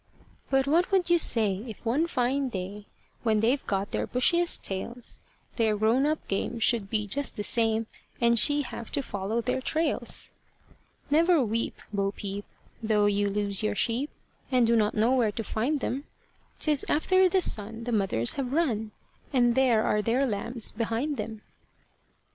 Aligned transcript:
But 0.49 0.65
what 0.65 0.89
would 0.91 1.11
you 1.11 1.19
say, 1.19 1.63
if 1.67 1.85
one 1.85 2.07
fine 2.07 2.49
day, 2.49 2.87
When 3.21 3.39
they've 3.39 3.63
got 3.67 3.91
their 3.91 4.07
bushiest 4.07 4.63
tails, 4.63 5.19
Their 5.57 5.77
grown 5.77 6.07
up 6.07 6.27
game 6.27 6.57
should 6.57 6.89
be 6.89 7.05
just 7.05 7.35
the 7.35 7.43
same, 7.43 7.85
And 8.19 8.39
she 8.39 8.63
have 8.63 8.91
to 8.93 9.03
follow 9.03 9.41
their 9.41 9.61
trails? 9.61 10.31
Never 11.11 11.43
weep, 11.45 11.83
Bo 11.93 12.11
Peep, 12.13 12.45
though 12.81 13.05
you 13.05 13.29
lose 13.29 13.61
your 13.61 13.75
sheep, 13.75 14.09
And 14.51 14.65
do 14.65 14.75
not 14.75 14.95
know 14.95 15.11
where 15.11 15.31
to 15.31 15.43
find 15.43 15.81
them; 15.81 16.05
'Tis 16.57 16.83
after 16.89 17.29
the 17.29 17.39
sun 17.39 17.83
the 17.83 17.91
mothers 17.91 18.33
have 18.33 18.53
run, 18.53 18.89
And 19.31 19.53
there 19.53 19.83
are 19.83 20.01
their 20.01 20.25
lambs 20.25 20.71
behind 20.71 21.17
them. 21.17 21.43